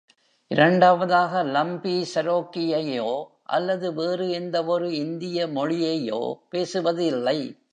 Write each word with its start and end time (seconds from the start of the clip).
இரண்டாவதாக, 0.47 1.43
லம்பீ 1.43 2.05
செரோக்கியையோ 2.15 3.23
அல்லது 3.43 3.93
வேறு 3.93 4.29
எந்தவொரு 4.29 4.95
இந்திய 4.95 5.47
மொழியையோ 5.47 6.33
பேசுவதில்லை. 6.51 7.63